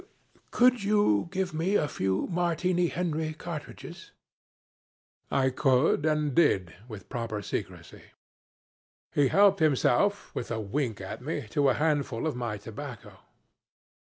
[0.49, 4.09] Could you give me a few Martini Henry cartridges?'
[5.29, 8.01] I could, and did, with proper secrecy.
[9.13, 13.19] He helped himself, with a wink at me, to a handful of my tobacco.